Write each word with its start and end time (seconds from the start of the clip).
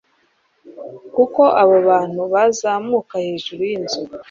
Kuki 1.13 1.43
abo 1.61 1.75
bantu 1.89 2.21
bazamuka 2.33 3.13
hejuru 3.25 3.61
yinzu 3.69 3.99